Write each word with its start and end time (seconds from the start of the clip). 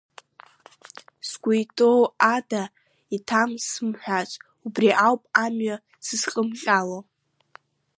Сгәы 1.27 1.53
иҭоу 1.63 2.01
ада, 2.35 2.63
иҭам 3.15 3.51
сымҳәац, 3.67 4.29
убри 4.65 4.89
ауп 5.07 5.21
амҩа 5.45 5.75
сызхымҟьаӡо. 6.05 6.99